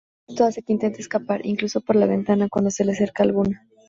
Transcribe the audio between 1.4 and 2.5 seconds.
incluso por la ventana,